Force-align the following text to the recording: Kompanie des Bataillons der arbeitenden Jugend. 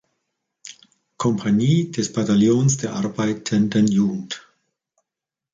Kompanie 1.17 1.91
des 1.91 2.11
Bataillons 2.11 2.75
der 2.77 2.93
arbeitenden 2.95 3.85
Jugend. 3.85 4.51